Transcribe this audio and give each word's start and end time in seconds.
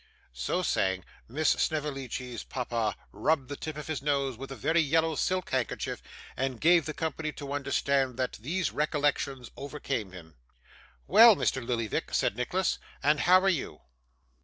So 0.33 0.63
saying 0.63 1.05
Miss 1.27 1.49
Snevellicci's 1.49 2.43
papa 2.43 2.95
rubbed 3.11 3.49
the 3.49 3.55
tip 3.55 3.77
of 3.77 3.85
his 3.85 4.01
nose 4.01 4.35
with 4.35 4.51
a 4.51 4.55
very 4.55 4.81
yellow 4.81 5.13
silk 5.13 5.51
handkerchief, 5.51 6.01
and 6.35 6.59
gave 6.59 6.87
the 6.87 6.93
company 6.95 7.31
to 7.33 7.53
understand 7.53 8.17
that 8.17 8.33
these 8.41 8.71
recollections 8.71 9.51
overcame 9.55 10.11
him. 10.11 10.37
'Well, 11.05 11.35
Mr. 11.35 11.63
Lillyvick,' 11.63 12.15
said 12.15 12.35
Nicholas, 12.35 12.79
'and 13.03 13.19
how 13.19 13.41
are 13.41 13.47
you? 13.47 13.81